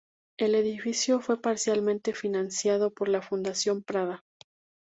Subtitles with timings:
[0.39, 4.23] El edificio fue parcialmente financiado por la Fundación Prada.